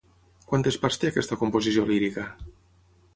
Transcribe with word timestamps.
Quantes 0.51 0.77
parts 0.85 0.97
té 1.03 1.11
aquesta 1.11 1.37
composició 1.41 1.83
lírica? 1.91 2.25